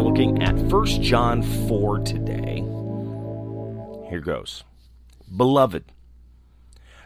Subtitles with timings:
[0.00, 2.64] are looking at 1 John 4 today.
[4.08, 4.64] Here goes.
[5.36, 5.84] Beloved,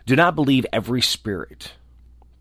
[0.07, 1.73] do not believe every spirit,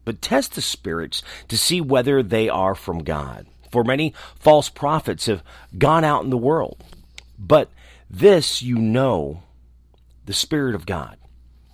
[0.05, 3.47] but test the spirits to see whether they are from God.
[3.71, 5.43] For many false prophets have
[5.75, 6.83] gone out in the world.
[7.39, 7.71] But
[8.07, 9.41] this you know
[10.25, 11.17] the Spirit of God.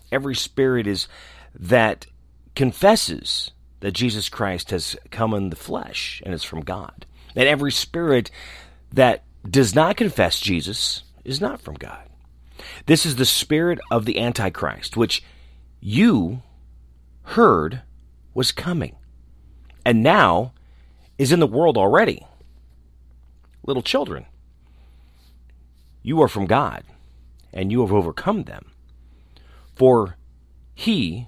[0.10, 1.10] Every spirit is
[1.54, 2.06] that
[2.56, 3.52] confesses
[3.82, 7.06] that Jesus Christ has come in the flesh and is from God.
[7.36, 8.32] And every spirit
[8.92, 12.10] that does not confess Jesus is not from God.
[12.86, 15.24] This is the spirit of the Antichrist, which
[15.80, 16.42] you
[17.24, 17.82] heard
[18.34, 18.96] was coming,
[19.86, 20.54] and now
[21.18, 22.26] is in the world already.
[23.66, 24.26] Little children,
[26.02, 26.84] you are from God,
[27.54, 28.72] and you have overcome them.
[29.76, 30.18] For
[30.74, 31.28] he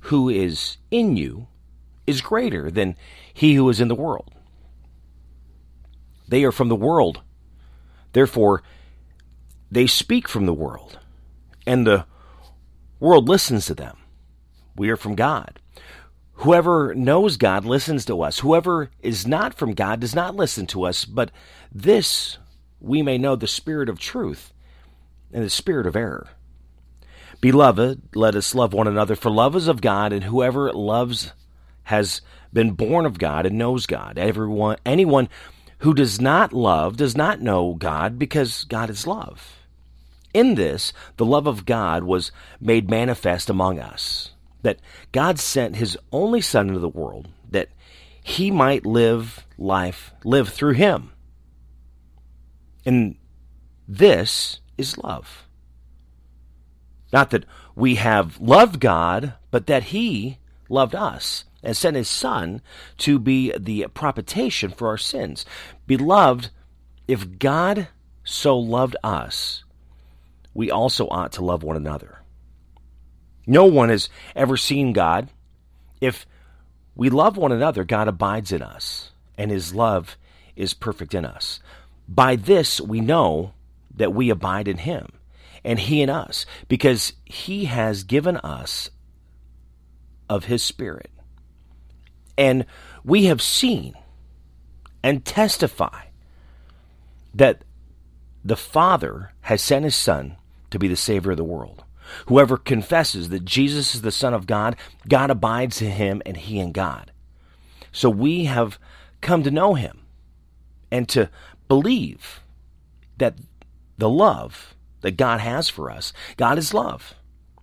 [0.00, 1.46] who is in you
[2.06, 2.96] is greater than
[3.32, 4.34] he who is in the world.
[6.32, 7.20] They are from the world.
[8.14, 8.62] Therefore,
[9.70, 10.98] they speak from the world,
[11.66, 12.06] and the
[12.98, 13.98] world listens to them.
[14.74, 15.60] We are from God.
[16.36, 18.38] Whoever knows God listens to us.
[18.38, 21.30] Whoever is not from God does not listen to us, but
[21.70, 22.38] this
[22.80, 24.54] we may know the spirit of truth
[25.34, 26.30] and the spirit of error.
[27.42, 31.34] Beloved, let us love one another, for love is of God, and whoever loves
[31.82, 32.22] has
[32.54, 34.16] been born of God and knows God.
[34.16, 35.28] Everyone anyone
[35.82, 39.66] who does not love does not know God because God is love.
[40.32, 42.30] In this, the love of God was
[42.60, 44.30] made manifest among us,
[44.62, 44.78] that
[45.10, 47.68] God sent his only Son into the world that
[48.22, 51.10] he might live life, live through him.
[52.86, 53.16] And
[53.88, 55.48] this is love.
[57.12, 57.44] Not that
[57.74, 60.38] we have loved God, but that he
[60.72, 62.60] loved us and sent his Son
[62.98, 65.46] to be the propitiation for our sins.
[65.86, 66.50] Beloved,
[67.06, 67.88] if God
[68.24, 69.64] so loved us,
[70.54, 72.20] we also ought to love one another.
[73.46, 75.28] No one has ever seen God.
[76.00, 76.26] If
[76.94, 80.16] we love one another, God abides in us, and his love
[80.56, 81.60] is perfect in us.
[82.08, 83.54] By this we know
[83.94, 85.12] that we abide in him,
[85.64, 88.90] and he in us, because he has given us
[90.32, 91.10] of his Spirit.
[92.38, 92.64] And
[93.04, 93.94] we have seen
[95.02, 96.06] and testify
[97.34, 97.64] that
[98.42, 100.36] the Father has sent his Son
[100.70, 101.84] to be the Savior of the world.
[102.26, 104.76] Whoever confesses that Jesus is the Son of God,
[105.06, 107.12] God abides in him and he in God.
[107.92, 108.78] So we have
[109.20, 110.00] come to know him
[110.90, 111.28] and to
[111.68, 112.40] believe
[113.18, 113.34] that
[113.98, 117.14] the love that God has for us, God is love.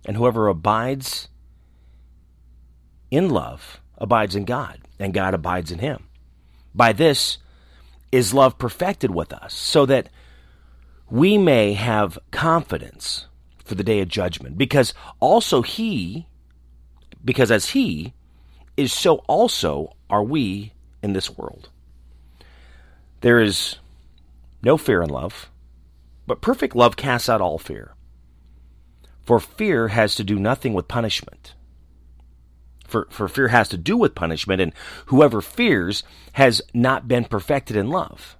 [0.06, 1.28] And whoever abides
[3.10, 6.06] in love abides in God, and God abides in him.
[6.74, 7.38] By this
[8.12, 10.08] is love perfected with us, so that
[11.08, 13.26] we may have confidence
[13.64, 16.26] for the day of judgment, because also he,
[17.24, 18.14] because as he
[18.76, 20.72] is, so also are we
[21.02, 21.68] in this world.
[23.20, 23.76] There is
[24.62, 25.50] no fear in love,
[26.26, 27.94] but perfect love casts out all fear.
[29.24, 31.54] For fear has to do nothing with punishment
[32.90, 34.72] for, for fear has to do with punishment, and
[35.06, 36.02] whoever fears
[36.32, 38.36] has not been perfected in love.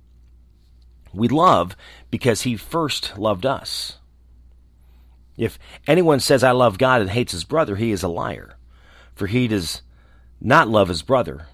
[1.13, 1.77] We love
[2.11, 3.99] because he first loved us.
[5.37, 8.57] If anyone says, I love God and hates his brother, he is a liar.
[9.15, 9.83] For he does
[10.41, 11.47] not love his brother,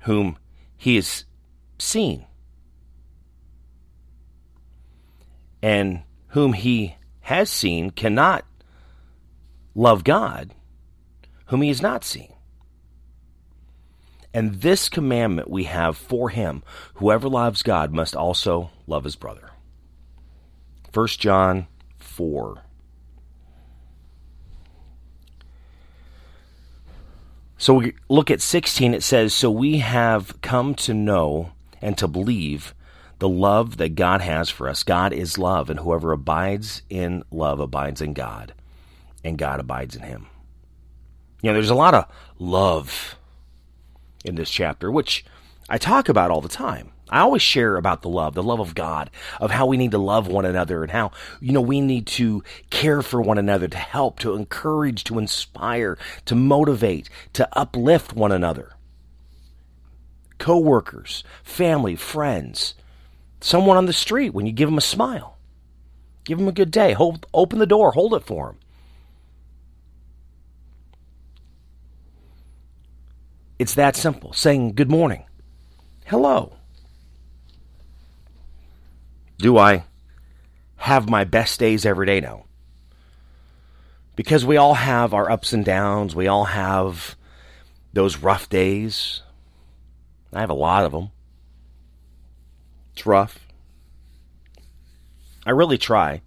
[0.00, 0.38] whom
[0.76, 1.24] he has
[1.78, 2.26] seen,
[5.62, 8.44] and whom he has seen cannot
[9.74, 10.52] love God
[11.46, 12.32] whom he has not seen.
[14.34, 16.62] And this commandment we have for him
[16.94, 19.50] whoever loves God must also love his brother.
[20.92, 21.66] 1 John
[21.98, 22.62] 4.
[27.58, 32.06] So we look at 16, it says, So we have come to know and to
[32.06, 32.74] believe
[33.18, 34.82] the love that God has for us.
[34.82, 38.52] God is love, and whoever abides in love abides in God,
[39.24, 40.26] and God abides in him.
[41.46, 42.06] You know, there's a lot of
[42.40, 43.14] love
[44.24, 45.24] in this chapter, which
[45.68, 46.90] I talk about all the time.
[47.08, 49.10] I always share about the love, the love of God,
[49.40, 52.42] of how we need to love one another and how, you know, we need to
[52.70, 58.32] care for one another, to help, to encourage, to inspire, to motivate, to uplift one
[58.32, 58.72] another.
[60.38, 62.74] Co-workers, family, friends,
[63.40, 65.38] someone on the street when you give them a smile.
[66.24, 66.94] Give them a good day.
[66.94, 68.56] Hold, open the door, hold it for them.
[73.58, 74.32] It's that simple.
[74.32, 75.24] Saying good morning,
[76.06, 76.56] hello.
[79.38, 79.84] Do I
[80.76, 82.20] have my best days every day?
[82.20, 82.44] now?
[84.14, 86.14] Because we all have our ups and downs.
[86.14, 87.16] We all have
[87.92, 89.22] those rough days.
[90.32, 91.10] I have a lot of them.
[92.92, 93.46] It's rough.
[95.46, 96.22] I really try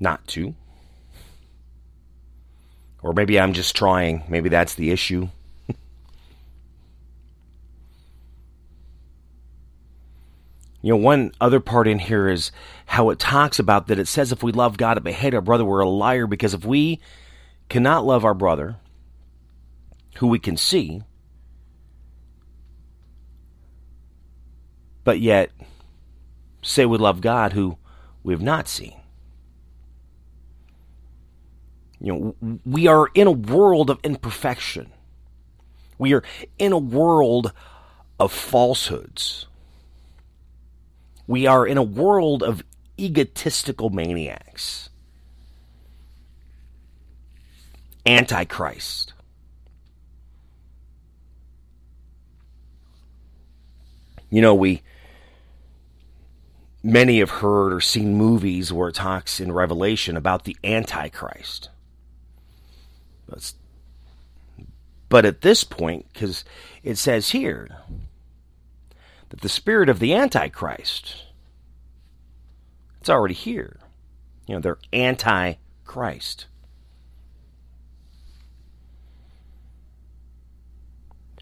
[0.00, 0.54] not to.
[3.02, 4.24] Or maybe I'm just trying.
[4.28, 5.28] Maybe that's the issue.
[10.86, 12.52] You know, one other part in here is
[12.84, 15.64] how it talks about that it says if we love God but hate our brother,
[15.64, 17.00] we're a liar because if we
[17.68, 18.76] cannot love our brother,
[20.18, 21.02] who we can see,
[25.02, 25.50] but yet
[26.62, 27.78] say we love God who
[28.22, 28.94] we have not seen.
[31.98, 34.92] You know, we are in a world of imperfection.
[35.98, 36.22] We are
[36.60, 37.52] in a world
[38.20, 39.48] of falsehoods.
[41.26, 42.62] We are in a world of
[42.98, 44.88] egotistical maniacs.
[48.06, 49.12] Antichrist.
[54.30, 54.82] You know, we
[56.82, 61.70] many have heard or seen movies where it talks in Revelation about the Antichrist.
[65.08, 66.44] But at this point, because
[66.82, 67.68] it says here
[69.30, 71.24] that the spirit of the Antichrist,
[73.00, 73.78] it's already here.
[74.46, 76.46] You know, they're anti-Christ.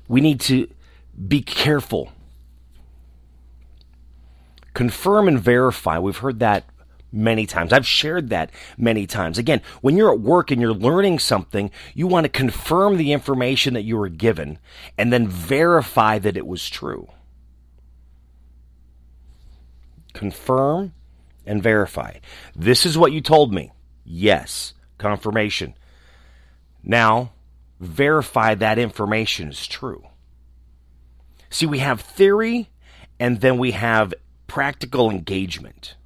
[0.08, 0.69] We need to
[1.28, 2.12] be careful.
[4.75, 5.98] Confirm and verify.
[5.98, 6.64] We've heard that
[7.12, 7.72] many times.
[7.72, 9.38] I've shared that many times.
[9.38, 13.75] Again, when you're at work and you're learning something, you want to confirm the information
[13.75, 14.58] that you were given
[14.98, 17.08] and then verify that it was true.
[20.14, 20.94] Confirm
[21.44, 22.14] and verify.
[22.56, 23.72] This is what you told me.
[24.05, 25.75] Yes, confirmation.
[26.82, 27.32] Now,
[27.81, 30.05] verify that information is true.
[31.50, 32.70] See, we have theory
[33.20, 34.14] and then we have
[34.46, 35.96] practical engagement.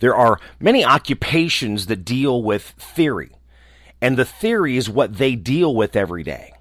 [0.00, 3.32] There are many occupations that deal with theory,
[4.00, 6.52] and the theory is what they deal with every day.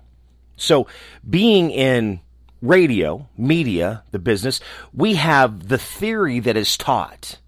[0.55, 0.87] So,
[1.27, 2.19] being in
[2.61, 4.59] radio, media, the business,
[4.93, 7.39] we have the theory that is taught.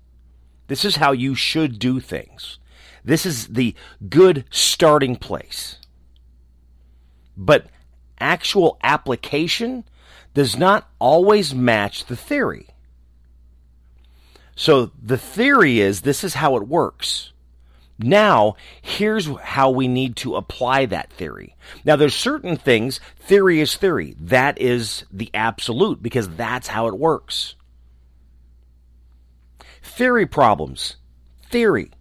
[0.68, 2.60] This is how you should do things.
[3.04, 3.74] This is the
[4.08, 5.78] good starting place.
[7.36, 7.68] But
[8.20, 9.86] actual application
[10.34, 12.68] does not always match the theory.
[14.56, 17.32] So the theory is this is how it works.
[18.00, 21.58] Now, here's how we need to apply that theory.
[21.84, 24.16] Now, there's certain things, theory is theory.
[24.18, 27.56] That is the absolute because that's how it works.
[29.84, 30.96] Theory problems,
[31.50, 31.92] theory.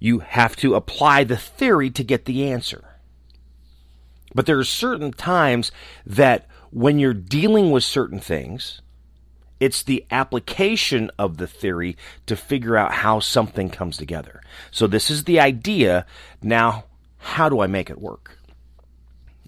[0.00, 2.84] You have to apply the theory to get the answer.
[4.34, 5.70] But there are certain times
[6.04, 8.82] that when you're dealing with certain things,
[9.64, 11.96] it's the application of the theory
[12.26, 14.42] to figure out how something comes together.
[14.70, 16.04] So this is the idea.
[16.42, 16.84] Now,
[17.16, 18.38] how do I make it work?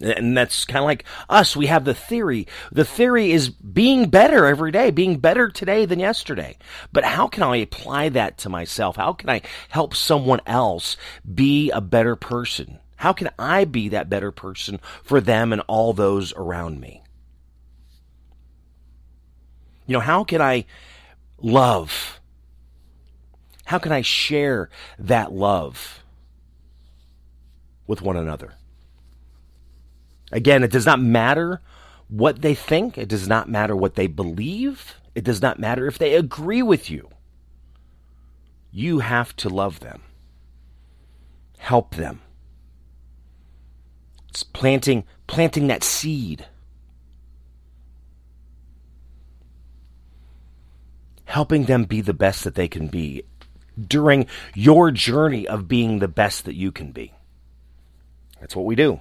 [0.01, 1.55] And that's kind of like us.
[1.55, 2.47] We have the theory.
[2.73, 6.57] The theory is being better every day, being better today than yesterday.
[6.95, 8.97] But how can I apply that to myself?
[8.97, 10.97] How can I help someone else
[11.35, 12.79] be a better person?
[12.97, 17.03] How can I be that better person for them and all those around me?
[19.87, 20.65] You know, how can I
[21.39, 22.21] love?
[23.65, 26.05] How can I share that love
[27.87, 28.55] with one another?
[30.33, 31.61] Again, it does not matter
[32.09, 32.99] what they think.
[32.99, 34.95] It does not matter what they believe.
[35.15, 37.09] It does not matter if they agree with you.
[38.71, 40.03] You have to love them,
[41.59, 42.21] help them.
[44.29, 46.47] It's planting, planting that seed
[51.27, 53.23] helping them be the best that they can be
[53.79, 57.13] during your journey of being the best that you can be.
[58.41, 59.01] That's what we do.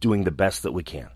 [0.00, 1.08] Doing the best that we can.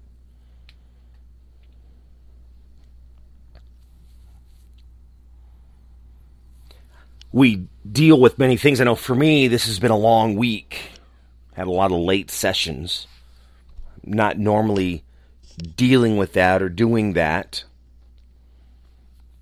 [7.31, 8.81] We deal with many things.
[8.81, 10.93] I know for me, this has been a long week.
[11.53, 13.07] Had a lot of late sessions.
[14.03, 15.05] Not normally
[15.77, 17.65] dealing with that or doing that.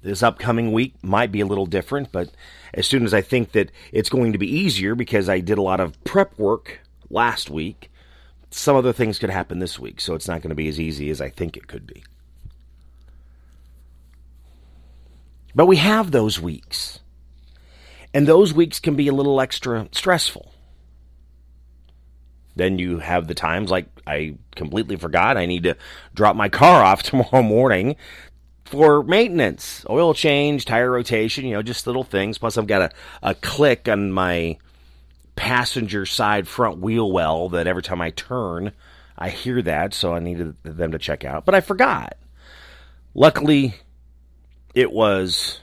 [0.03, 2.31] This upcoming week might be a little different, but
[2.73, 5.63] as soon as I think that it's going to be easier because I did a
[5.63, 6.81] lot of prep work
[7.11, 7.91] last week,
[8.51, 11.11] some other things could happen this week, so it's not going to be as easy
[11.11, 12.05] as I think it could be.
[15.55, 17.01] But we have those weeks.
[18.13, 20.53] And those weeks can be a little extra stressful.
[22.57, 25.77] Then you have the times like I completely forgot I need to
[26.15, 27.97] drop my car off tomorrow morning
[28.67, 32.39] for maintenance, oil change, tire rotation, you know, just little things.
[32.39, 32.91] Plus, I've got a,
[33.23, 34.59] a click on my
[35.37, 38.73] passenger side front wheel well that every time I turn,
[39.17, 41.45] I hear that, so I needed them to check out.
[41.45, 42.17] But I forgot.
[43.15, 43.77] Luckily,
[44.75, 45.61] it was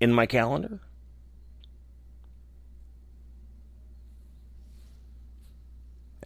[0.00, 0.80] in my calendar.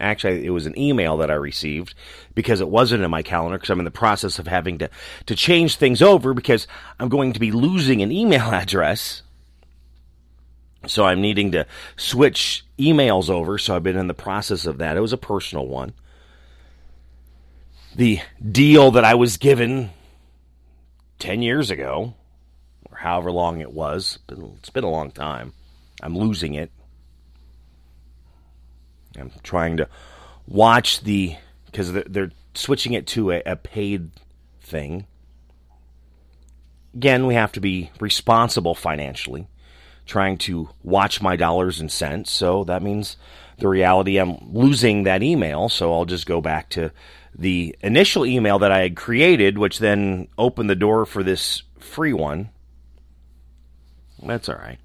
[0.02, 1.94] Actually, it was an email that I received
[2.34, 4.90] because it wasn't in my calendar because I'm in the process of having to,
[5.26, 6.66] to change things over because
[6.98, 9.22] I'm going to be losing an email address.
[10.88, 11.66] So I'm needing to
[11.96, 13.58] switch emails over.
[13.58, 14.96] So I've been in the process of that.
[14.96, 15.92] It was a personal one.
[17.94, 19.90] The deal that I was given
[21.20, 22.14] 10 years ago,
[22.90, 25.52] or however long it was, it's been a long time.
[26.02, 26.72] I'm losing it.
[29.18, 29.88] I'm trying to
[30.46, 34.10] watch the because they're, they're, switching it to a, a paid
[34.60, 35.06] thing.
[36.94, 39.48] Again, we have to be responsible financially,
[40.04, 42.30] trying to watch my dollars and cents.
[42.30, 43.16] So that means
[43.56, 45.70] the reality I'm losing that email.
[45.70, 46.92] So I'll just go back to
[47.34, 52.12] the initial email that I had created, which then opened the door for this free
[52.12, 52.50] one.
[54.22, 54.78] That's all right.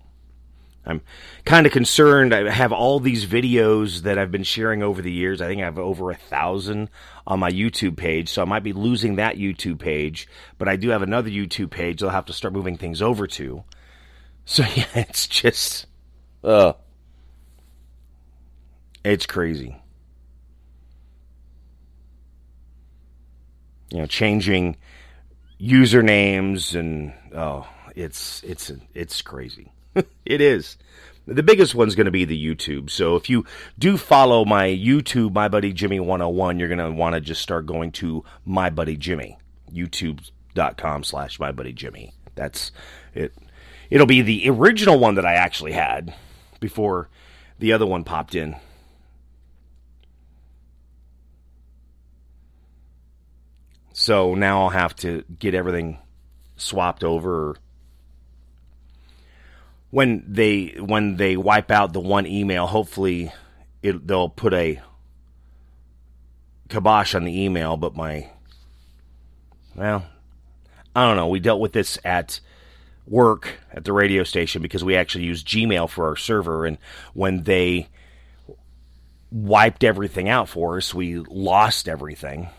[0.88, 1.02] I'm
[1.44, 2.34] kind of concerned.
[2.34, 5.42] I have all these videos that I've been sharing over the years.
[5.42, 6.90] I think I have over a thousand
[7.26, 10.30] on my YouTube page, so I might be losing that YouTube page.
[10.58, 13.66] But I do have another YouTube page I'll have to start moving things over to.
[14.46, 15.88] So yeah, it's just,
[16.44, 16.74] uh,
[19.04, 19.76] it's crazy.
[23.92, 24.78] You know, changing
[25.60, 29.72] usernames and oh, it's it's it's crazy.
[30.26, 30.78] it is.
[31.26, 32.90] The biggest one's going to be the YouTube.
[32.90, 33.46] So if you
[33.78, 37.66] do follow my YouTube, My Buddy Jimmy 101, you're going to want to just start
[37.66, 39.38] going to My Buddy Jimmy,
[39.72, 42.14] youtube.com slash My Buddy Jimmy.
[42.36, 42.72] That's
[43.14, 43.34] it.
[43.90, 46.14] It'll be the original one that I actually had
[46.60, 47.10] before
[47.60, 48.56] the other one popped in.
[53.92, 55.98] So now I'll have to get everything
[56.56, 57.58] swapped over
[59.90, 63.32] when they when they wipe out the one email, hopefully
[63.82, 64.82] it, they'll put a
[66.70, 67.78] kibosh on the email.
[67.78, 68.30] But my
[69.76, 70.06] well,
[70.96, 71.28] I don't know.
[71.28, 72.40] We dealt with this at
[73.08, 76.78] work at the radio station because we actually use Gmail for our server, and
[77.14, 77.88] when they
[79.32, 82.50] wiped everything out for us, we lost everything.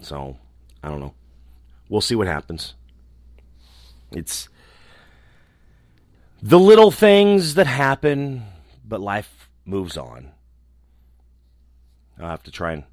[0.00, 0.36] So
[0.82, 1.14] I don't know.
[1.88, 2.74] We'll see what happens.
[4.12, 4.48] It's
[6.42, 8.44] the little things that happen,
[8.84, 10.32] but life moves on.
[12.18, 12.84] I'll have to try and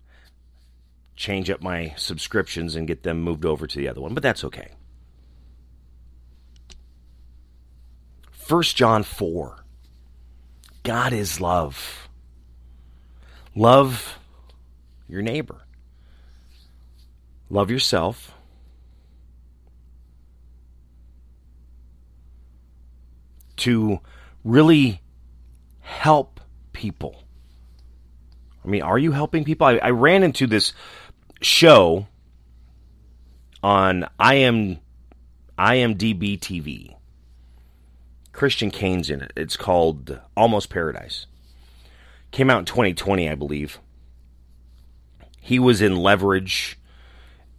[1.16, 4.44] change up my subscriptions and get them moved over to the other one, but that's
[4.44, 4.72] okay.
[8.48, 9.66] 1 John 4.
[10.84, 12.10] God is love.
[13.56, 14.20] Love
[15.08, 15.66] your neighbor.
[17.50, 18.35] Love yourself.
[23.58, 24.00] To
[24.44, 25.02] really
[25.82, 26.40] help
[26.74, 27.24] people.
[28.64, 29.68] I mean, are you helping people?
[29.68, 30.74] I, I ran into this
[31.42, 32.08] show
[33.62, 34.80] on IM,
[35.58, 36.96] IMDb TV.
[38.32, 39.32] Christian Kane's in it.
[39.36, 41.26] It's called Almost Paradise.
[42.32, 43.80] Came out in 2020, I believe.
[45.40, 46.78] He was in Leverage,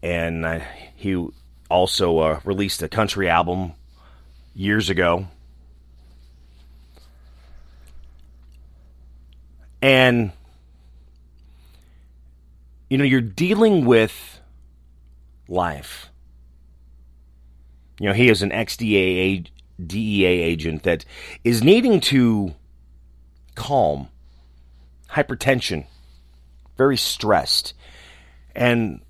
[0.02, 0.60] and uh,
[0.94, 1.26] he
[1.70, 3.72] also uh, released a country album
[4.54, 5.28] years ago.
[9.86, 10.32] And,
[12.90, 14.40] you know, you're dealing with
[15.46, 16.08] life.
[18.00, 19.46] You know, he is an ex DEA
[19.78, 21.04] agent that
[21.44, 22.56] is needing to
[23.54, 24.08] calm
[25.08, 25.86] hypertension,
[26.76, 27.72] very stressed.
[28.56, 29.02] And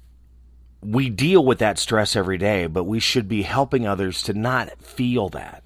[0.83, 4.83] we deal with that stress every day, but we should be helping others to not
[4.83, 5.62] feel that.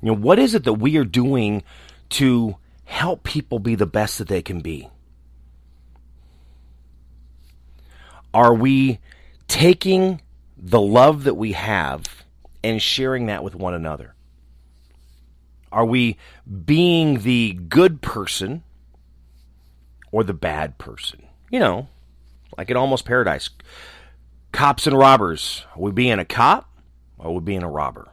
[0.00, 1.62] You know, what is it that we are doing
[2.10, 4.88] to help people be the best that they can be?
[8.32, 9.00] Are we
[9.48, 10.20] taking
[10.56, 12.24] the love that we have
[12.62, 14.14] and sharing that with one another?
[15.72, 16.16] Are we
[16.64, 18.62] being the good person
[20.12, 21.24] or the bad person?
[21.50, 21.88] You know,
[22.56, 23.50] like in Almost Paradise.
[24.52, 25.64] Cops and robbers.
[25.74, 26.70] Are we being a cop
[27.18, 28.08] or are we being a robber?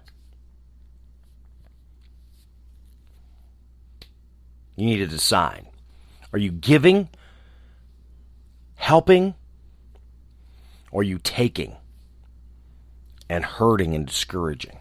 [4.75, 5.65] You need to decide.
[6.33, 7.09] Are you giving,
[8.75, 9.35] helping,
[10.91, 11.75] or are you taking
[13.29, 14.79] and hurting and discouraging?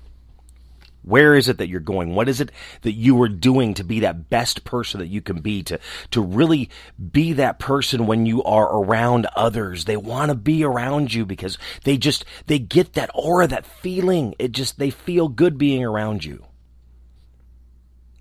[1.02, 2.14] Where is it that you're going?
[2.14, 5.40] What is it that you are doing to be that best person that you can
[5.40, 5.78] be, to,
[6.12, 6.70] to really
[7.12, 9.84] be that person when you are around others?
[9.84, 14.34] They want to be around you because they just, they get that aura, that feeling.
[14.38, 16.46] It just, they feel good being around you.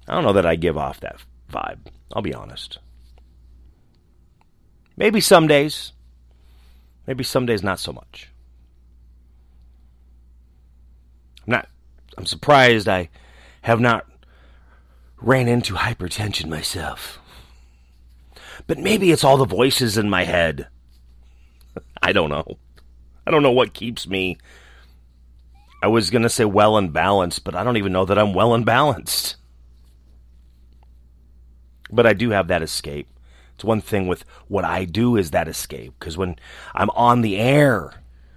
[0.05, 1.21] I don't know that I give off that
[1.53, 1.87] vibe.
[2.13, 2.79] I'll be honest.
[4.97, 5.93] Maybe some days.
[7.07, 8.29] Maybe some days not so much.
[11.45, 11.67] I'm not
[12.17, 13.09] I'm surprised I
[13.61, 14.05] have not
[15.17, 17.19] ran into hypertension myself.
[18.67, 20.67] But maybe it's all the voices in my head.
[22.01, 22.57] I don't know.
[23.25, 24.37] I don't know what keeps me.
[25.81, 28.33] I was going to say well and balanced, but I don't even know that I'm
[28.33, 29.22] well and balanced.
[31.93, 33.07] But I do have that escape.
[33.55, 35.93] It's one thing with what I do is that escape.
[35.99, 36.35] Because when
[36.73, 37.93] I'm on the air,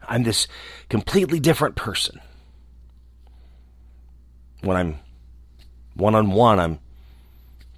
[0.06, 0.46] I'm this
[0.88, 2.20] completely different person.
[4.60, 4.98] When I'm
[5.94, 6.78] one on one, I'm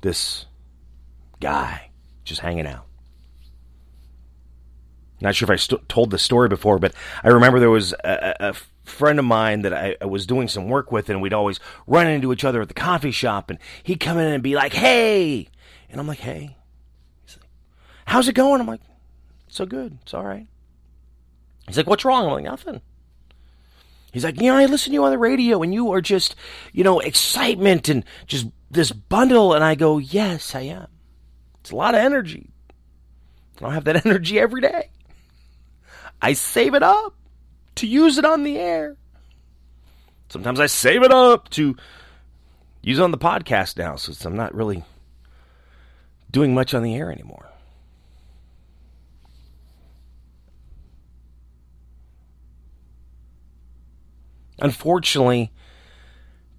[0.01, 0.47] this
[1.41, 1.91] guy
[2.25, 2.87] just hanging out.
[5.21, 6.95] Not sure if I st- told the story before, but
[7.25, 8.55] I remember there was a, a
[8.85, 12.07] friend of mine that I, I, was doing some work with, and we'd always run
[12.07, 15.49] into each other at the coffee shop, and he'd come in and be like, "Hey,"
[15.91, 16.57] and I'm like, "Hey,"
[17.25, 17.49] he's like,
[18.07, 18.81] "How's it going?" I'm like,
[19.49, 20.47] "So good, it's all right."
[21.67, 22.81] He's like, "What's wrong?" I'm like, "Nothing."
[24.13, 26.35] He's like, "You know, I listen to you on the radio, and you are just,
[26.73, 30.89] you know, excitement and just this bundle," and I go, "Yes, I am.
[31.61, 32.51] It's a lot of energy.
[33.59, 34.91] I don't have that energy every day.
[36.21, 37.15] I save it up."
[37.79, 38.97] to use it on the air.
[40.29, 41.77] Sometimes I save it up to
[42.83, 44.85] use it on the podcast now, since I'm not really
[46.31, 47.47] doing much on the air anymore.
[54.61, 55.53] Unfortunately,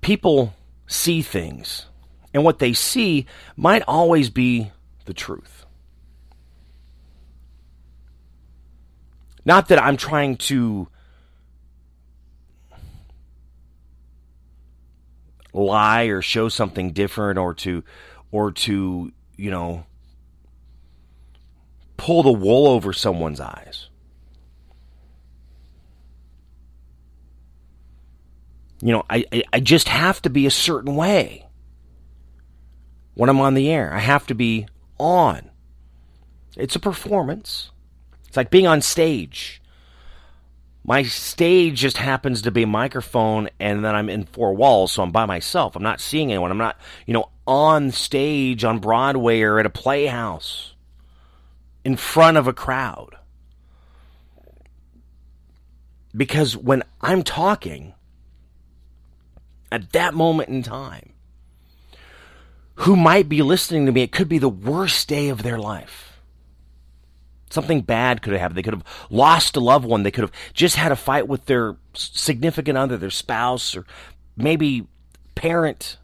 [0.01, 0.53] people
[0.87, 1.85] see things,
[2.33, 3.25] and what they see
[3.57, 4.71] might always be
[5.05, 5.65] the truth.
[9.43, 10.87] Not that I'm trying to
[15.53, 17.83] lie or show something different or to
[18.31, 19.85] or to you know
[21.95, 23.87] pull the wool over someone's eyes.
[28.81, 31.45] You know I, I, I just have to be a certain way
[33.13, 33.93] when i'm on the air.
[33.93, 35.49] I have to be on.
[36.57, 37.71] It's a performance.
[38.27, 39.61] It's like being on stage.
[40.83, 45.03] My stage just happens to be a microphone and then I'm in four walls, so
[45.03, 45.75] I'm by myself.
[45.75, 46.51] I'm not seeing anyone.
[46.51, 50.73] I'm not, you know, on stage on Broadway or at a playhouse
[51.83, 53.15] in front of a crowd.
[56.15, 57.93] Because when I'm talking
[59.71, 61.13] at that moment in time,
[62.75, 66.09] who might be listening to me, it could be the worst day of their life
[67.49, 68.57] Something bad could have happened.
[68.57, 70.03] They could have lost a loved one.
[70.03, 73.85] They could have just had a fight with their significant other, their spouse, or
[74.37, 74.87] maybe
[75.33, 75.97] parent.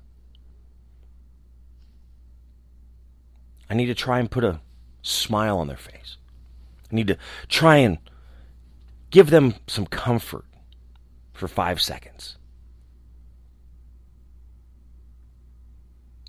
[3.70, 4.60] I need to try and put a
[5.02, 6.18] smile on their face.
[6.92, 7.98] I need to try and
[9.10, 10.46] give them some comfort
[11.34, 12.38] for five seconds.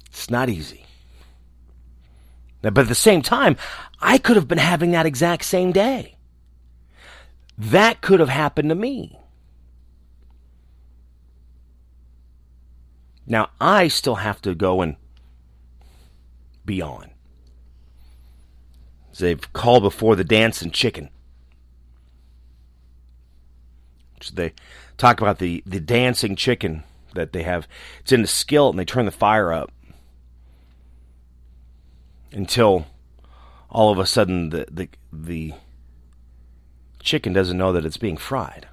[0.08, 0.86] It's not easy.
[2.62, 3.56] But at the same time,
[4.00, 6.16] I could have been having that exact same day.
[7.58, 9.18] That could have happened to me.
[13.26, 14.96] Now, I still have to go and
[16.64, 17.10] be on.
[19.18, 21.10] They've called before the dancing chicken.
[24.20, 24.52] So they
[24.96, 27.68] talk about the, the dancing chicken that they have.
[28.00, 29.72] It's in the skillet and they turn the fire up
[32.32, 32.86] until
[33.70, 35.54] all of a sudden the, the, the
[37.00, 38.68] chicken doesn't know that it's being fried.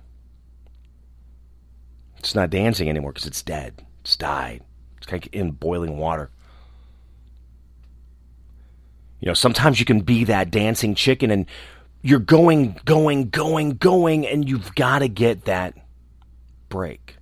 [2.18, 3.86] It's not dancing anymore because it's dead.
[4.02, 4.62] It's died.
[4.98, 6.30] It's kind of in boiling water.
[9.24, 11.46] You know, sometimes you can be that dancing chicken and
[12.02, 15.76] you're going, going, going, going, and you've got to get that
[16.68, 17.16] break.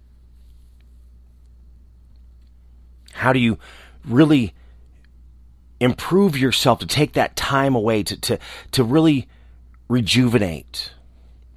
[3.14, 3.60] How do you
[4.04, 4.56] really
[5.80, 8.40] improve yourself to take that time away to, to,
[8.72, 9.28] to really
[9.88, 10.94] rejuvenate?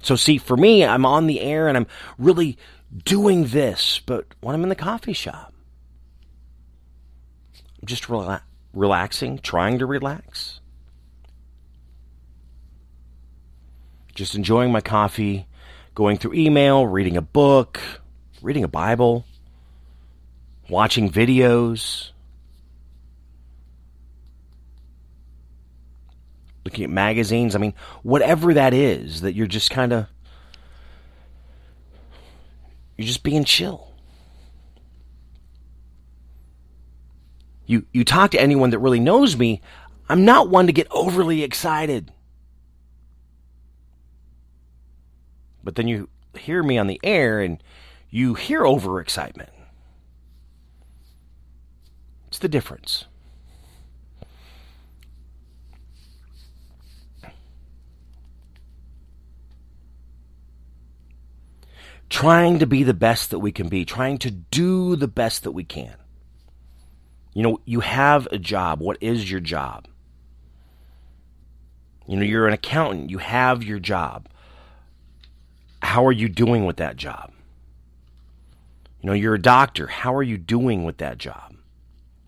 [0.03, 1.87] So, see, for me, I'm on the air and I'm
[2.19, 2.55] really
[3.03, 5.55] doing this, but when I'm in the coffee shop,
[7.81, 8.41] I'm just rela-
[8.75, 10.59] relaxing, trying to relax.
[14.13, 15.47] Just enjoying my coffee,
[15.93, 17.79] going through email, reading a book,
[18.41, 19.25] reading a Bible,
[20.69, 22.11] watching videos,
[26.63, 27.55] looking at magazines.
[27.55, 30.07] I mean, whatever that is, that you're just kind of,
[32.97, 33.94] you're just being chill.
[37.65, 39.61] You, you talk to anyone that really knows me,
[40.07, 42.11] I'm not one to get overly excited.
[45.63, 47.61] But then you hear me on the air and
[48.09, 49.49] you hear overexcitement.
[52.27, 53.05] It's the difference.
[62.09, 65.51] Trying to be the best that we can be, trying to do the best that
[65.51, 65.95] we can.
[67.35, 68.79] You know, you have a job.
[68.79, 69.87] What is your job?
[72.07, 73.09] You know, you're an accountant.
[73.09, 74.29] You have your job.
[75.81, 77.33] How are you doing with that job?
[79.01, 79.87] You know, you're a doctor.
[79.87, 81.55] How are you doing with that job?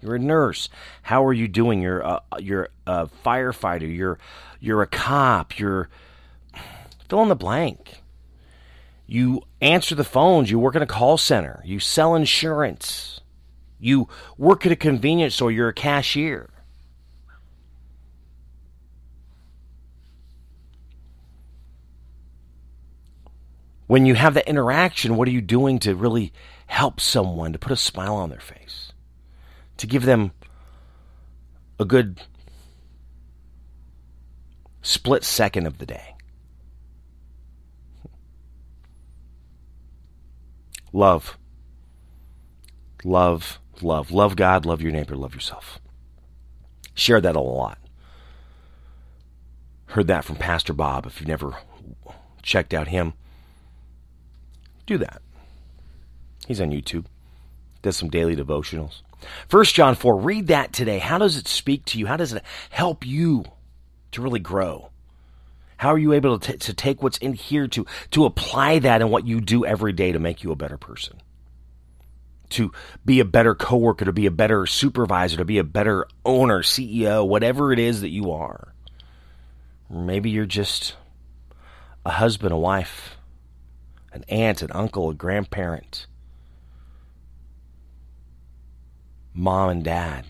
[0.01, 0.67] You're a nurse.
[1.03, 1.81] How are you doing?
[1.81, 3.95] You're a, you're a firefighter.
[3.95, 4.19] You're
[4.59, 5.57] you're a cop.
[5.57, 5.89] You're
[7.07, 8.01] fill in the blank.
[9.07, 10.51] You answer the phones.
[10.51, 11.61] You work in a call center.
[11.65, 13.16] You sell insurance.
[13.79, 15.51] You work at a convenience store.
[15.51, 16.49] You're a cashier.
[23.85, 26.33] When you have that interaction, what are you doing to really
[26.65, 28.91] help someone, to put a smile on their face,
[29.77, 30.31] to give them
[31.79, 32.21] a good
[34.81, 36.15] split second of the day?
[40.91, 41.37] Love.
[43.03, 44.11] Love, love.
[44.11, 45.79] Love God, love your neighbor, love yourself.
[46.93, 47.77] Share that a lot.
[49.87, 51.05] Heard that from Pastor Bob.
[51.05, 51.53] If you've never
[52.41, 53.13] checked out him,
[54.85, 55.21] do that.
[56.47, 57.05] He's on YouTube.
[57.81, 59.01] Does some daily devotionals.
[59.47, 60.99] First John 4, read that today.
[60.99, 62.07] How does it speak to you?
[62.07, 63.45] How does it help you
[64.11, 64.89] to really grow?
[65.77, 69.01] How are you able to, t- to take what's in here to, to apply that
[69.01, 71.21] in what you do every day to make you a better person?
[72.51, 72.71] To
[73.03, 77.27] be a better coworker, to be a better supervisor, to be a better owner, CEO,
[77.27, 78.73] whatever it is that you are.
[79.89, 80.95] Maybe you're just
[82.05, 83.17] a husband, a wife,
[84.13, 86.07] an aunt, an uncle, a grandparent,
[89.33, 90.25] mom and dad,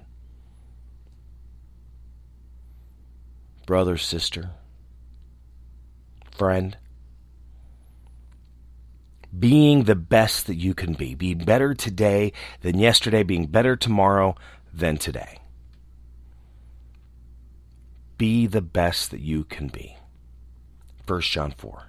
[3.67, 4.51] brother, sister,
[6.31, 6.77] friend.
[9.37, 11.15] Being the best that you can be.
[11.15, 14.35] Be better today than yesterday, being better tomorrow
[14.73, 15.39] than today.
[18.17, 19.97] Be the best that you can be.
[21.05, 21.83] 1 John 4.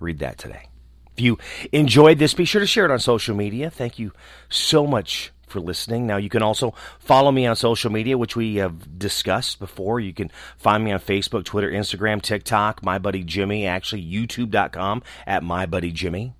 [0.00, 0.68] Read that today.
[1.16, 1.38] If you
[1.72, 3.70] enjoyed this, be sure to share it on social media.
[3.70, 4.12] Thank you
[4.48, 6.06] so much for listening.
[6.06, 10.00] Now, you can also follow me on social media, which we have discussed before.
[10.00, 15.42] You can find me on Facebook, Twitter, Instagram, TikTok, My Buddy Jimmy, actually, youtube.com at
[15.42, 16.34] My Buddy Jimmy,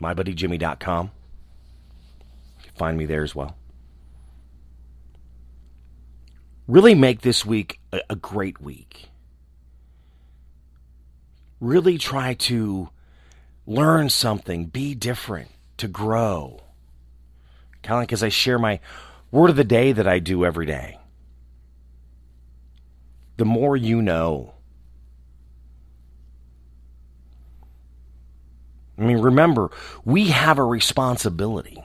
[0.00, 1.10] MyBuddyJimmy.com.
[2.58, 3.56] You can find me there as well.
[6.66, 9.08] Really make this week a, a great week.
[11.60, 12.90] Really try to
[13.66, 16.62] learn something, be different, to grow.
[17.82, 18.80] Kind of like as I share my
[19.30, 20.98] word of the day that I do every day.
[23.36, 24.54] The more you know.
[28.98, 29.70] I mean, remember,
[30.04, 31.82] we have a responsibility.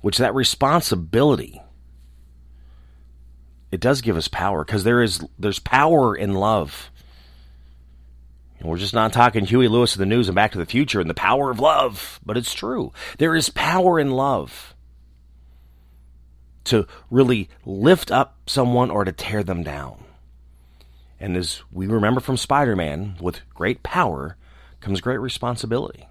[0.00, 1.62] Which that responsibility
[3.74, 6.92] it does give us power because there is there's power in love.
[8.60, 11.00] And We're just not talking Huey Lewis of the News and Back to the Future
[11.00, 12.92] and the power of love, but it's true.
[13.18, 14.76] There is power in love
[16.64, 20.04] to really lift up someone or to tear them down.
[21.20, 24.36] And as we remember from Spider Man, with great power
[24.80, 26.08] comes great responsibility.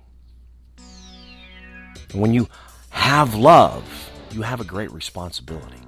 [2.11, 2.47] And when you
[2.89, 5.79] have love, you have a great responsibility.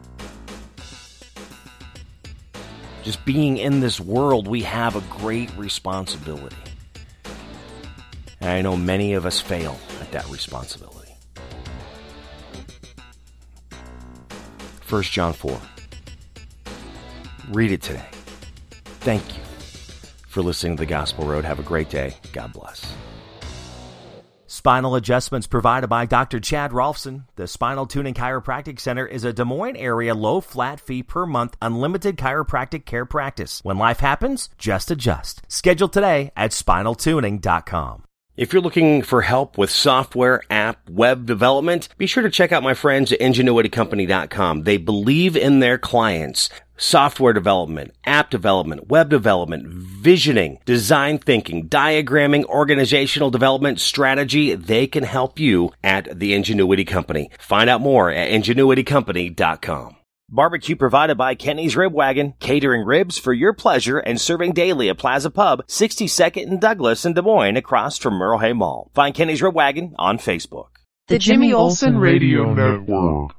[3.03, 6.55] Just being in this world, we have a great responsibility.
[8.41, 11.15] And I know many of us fail at that responsibility.
[14.89, 15.59] 1 John 4.
[17.49, 18.14] Read it today.
[19.05, 19.43] Thank you
[20.27, 21.45] for listening to the Gospel Road.
[21.45, 22.15] Have a great day.
[22.33, 22.91] God bless.
[24.47, 26.39] Spinal adjustments provided by Dr.
[26.39, 27.25] Chad Rolfson.
[27.35, 31.55] The Spinal Tuning Chiropractic Center is a Des Moines area low flat fee per month
[31.61, 33.59] unlimited chiropractic care practice.
[33.61, 35.43] When life happens, just adjust.
[35.49, 38.05] Schedule today at spinaltuning.com.
[38.37, 42.63] If you're looking for help with software, app, web development, be sure to check out
[42.63, 44.63] my friends at ingenuitycompany.com.
[44.63, 46.49] They believe in their clients.
[46.77, 55.03] Software development, app development, web development, visioning, design thinking, diagramming, organizational development, strategy, they can
[55.03, 57.29] help you at the Ingenuity Company.
[57.39, 59.95] Find out more at ingenuitycompany.com.
[60.27, 64.97] Barbecue provided by Kenny's Rib Wagon, catering ribs for your pleasure and serving daily at
[64.97, 68.89] Plaza Pub, 62nd and Douglas in Des Moines across from Merle Hay Mall.
[68.95, 70.69] Find Kenny's Rib Wagon on Facebook.
[71.07, 73.35] The Jimmy Olsen Radio Network.